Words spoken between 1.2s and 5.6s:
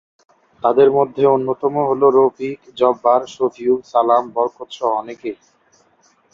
অন্যতম হলো রফিক, জব্বার, শফিউল, সালাম, বরকত সহ অনেকেই।